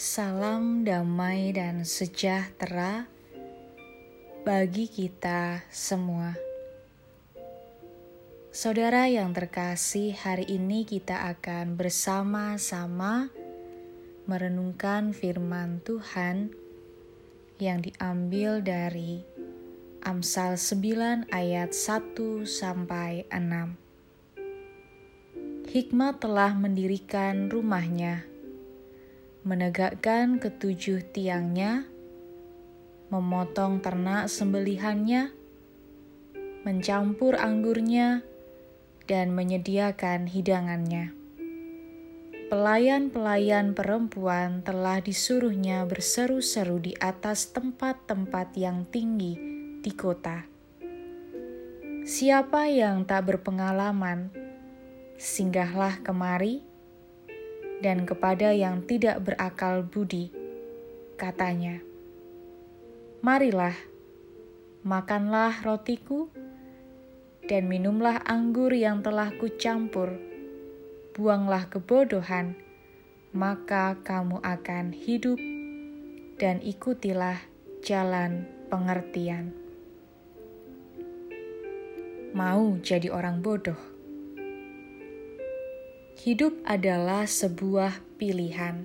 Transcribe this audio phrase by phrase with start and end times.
[0.00, 3.04] Salam damai dan sejahtera
[4.48, 6.40] bagi kita semua.
[8.48, 13.28] Saudara yang terkasih, hari ini kita akan bersama-sama
[14.24, 16.48] merenungkan firman Tuhan
[17.60, 19.20] yang diambil dari
[20.00, 23.76] Amsal 9 ayat 1 sampai 6.
[25.68, 28.29] Hikmat telah mendirikan rumahnya,
[29.40, 31.88] menegakkan ketujuh tiangnya,
[33.08, 35.32] memotong ternak sembelihannya,
[36.62, 38.20] mencampur anggurnya,
[39.08, 41.16] dan menyediakan hidangannya.
[42.50, 49.38] Pelayan-pelayan perempuan telah disuruhnya berseru-seru di atas tempat-tempat yang tinggi
[49.80, 50.44] di kota.
[52.04, 54.34] Siapa yang tak berpengalaman,
[55.14, 56.69] singgahlah kemari,
[57.80, 60.28] dan kepada yang tidak berakal budi,
[61.16, 61.80] katanya,
[63.20, 63.76] Marilah,
[64.84, 66.32] makanlah rotiku,
[67.44, 70.16] dan minumlah anggur yang telah kucampur,
[71.12, 72.56] buanglah kebodohan,
[73.36, 75.40] maka kamu akan hidup,
[76.40, 77.36] dan ikutilah
[77.84, 79.52] jalan pengertian.
[82.32, 83.99] Mau jadi orang bodoh
[86.20, 88.84] Hidup adalah sebuah pilihan.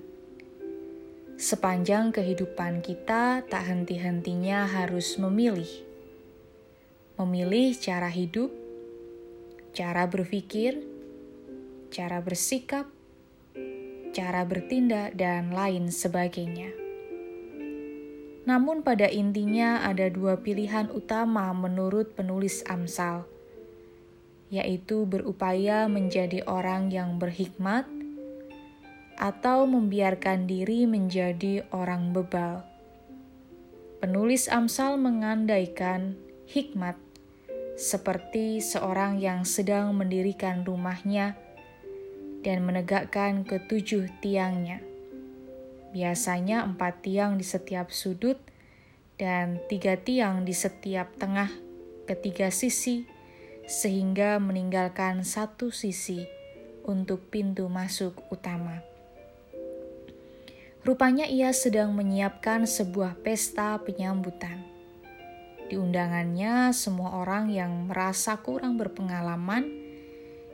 [1.36, 5.68] Sepanjang kehidupan kita, tak henti-hentinya harus memilih.
[7.20, 8.48] Memilih cara hidup,
[9.76, 10.80] cara berpikir,
[11.92, 12.88] cara bersikap,
[14.16, 16.72] cara bertindak, dan lain sebagainya.
[18.48, 23.35] Namun, pada intinya ada dua pilihan utama menurut penulis Amsal
[24.48, 27.84] yaitu berupaya menjadi orang yang berhikmat
[29.16, 32.62] atau membiarkan diri menjadi orang bebal.
[33.98, 36.14] Penulis Amsal mengandaikan
[36.46, 37.00] hikmat
[37.76, 41.34] seperti seorang yang sedang mendirikan rumahnya
[42.44, 44.84] dan menegakkan ketujuh tiangnya.
[45.90, 48.36] Biasanya empat tiang di setiap sudut
[49.16, 51.48] dan tiga tiang di setiap tengah
[52.04, 53.15] ketiga sisi
[53.66, 56.24] sehingga meninggalkan satu sisi
[56.86, 58.80] untuk pintu masuk utama.
[60.86, 64.62] Rupanya ia sedang menyiapkan sebuah pesta penyambutan.
[65.66, 69.66] Di undangannya, semua orang yang merasa kurang berpengalaman,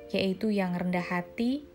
[0.08, 1.68] yaitu yang rendah hati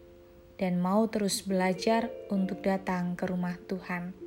[0.58, 4.18] dan mau terus belajar untuk datang ke rumah Tuhan.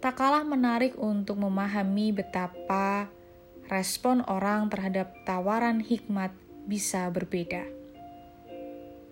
[0.00, 3.12] Tak kalah menarik untuk memahami betapa
[3.68, 6.32] respon orang terhadap tawaran hikmat
[6.64, 7.68] bisa berbeda.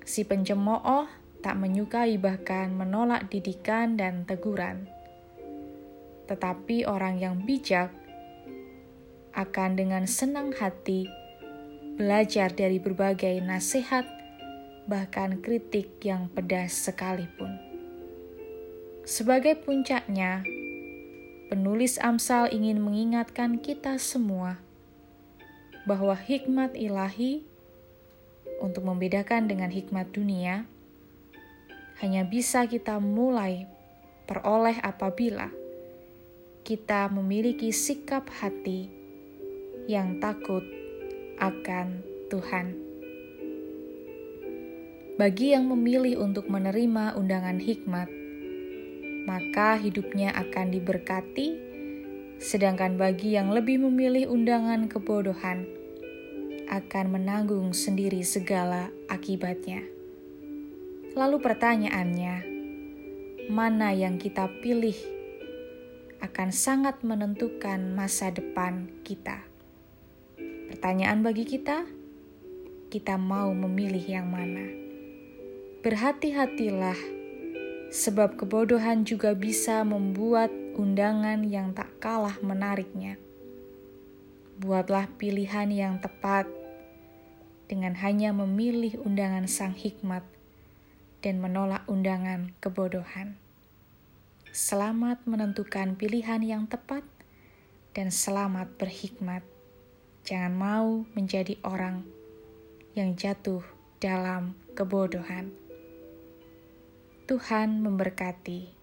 [0.05, 1.05] Si pencemooh
[1.45, 4.89] tak menyukai bahkan menolak didikan dan teguran.
[6.27, 7.93] Tetapi orang yang bijak
[9.37, 11.07] akan dengan senang hati
[11.97, 14.05] belajar dari berbagai nasihat,
[14.85, 17.57] bahkan kritik yang pedas sekalipun.
[19.07, 20.45] Sebagai puncaknya,
[21.47, 24.59] Penulis Amsal ingin mengingatkan kita semua
[25.87, 27.47] bahwa hikmat ilahi
[28.59, 30.67] untuk membedakan dengan hikmat dunia
[32.03, 33.71] hanya bisa kita mulai
[34.27, 35.55] peroleh apabila
[36.67, 38.91] kita memiliki sikap hati
[39.87, 40.67] yang takut
[41.39, 42.75] akan Tuhan.
[45.15, 48.11] Bagi yang memilih untuk menerima undangan hikmat,
[49.27, 51.59] maka hidupnya akan diberkati,
[52.39, 55.67] sedangkan bagi yang lebih memilih undangan kebodohan,
[56.71, 59.83] akan menanggung sendiri segala akibatnya.
[61.19, 62.37] Lalu pertanyaannya,
[63.51, 64.97] mana yang kita pilih
[66.23, 69.43] akan sangat menentukan masa depan kita.
[70.71, 71.87] Pertanyaan bagi kita,
[72.91, 74.67] kita mau memilih yang mana?
[75.87, 77.16] Berhati-hatilah
[77.91, 83.17] sebab kebodohan juga bisa membuat undangan yang tak kalah menariknya.
[84.59, 86.49] Buatlah pilihan yang tepat
[87.67, 90.23] dengan hanya memilih undangan sang hikmat
[91.21, 93.37] dan menolak undangan kebodohan.
[94.55, 97.05] Selamat menentukan pilihan yang tepat
[97.93, 99.45] dan selamat berhikmat.
[100.25, 102.07] Jangan mau menjadi orang
[102.97, 103.61] yang jatuh
[104.01, 105.66] dalam kebodohan.
[107.27, 108.76] Tuhan memberkati.